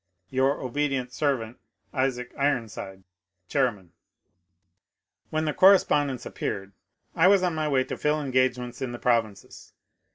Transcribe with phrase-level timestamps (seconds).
[0.31, 1.59] Your obedient servant,
[1.93, 3.03] Isaac Isonside,
[3.47, 3.93] Chairman.
[5.29, 6.71] When the correspondence appeared
[7.15, 9.73] I was on my way to fill etgagements in the provinces.